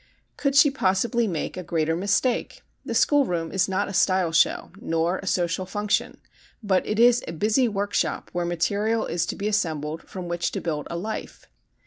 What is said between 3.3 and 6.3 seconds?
is not a style show, nor a social function,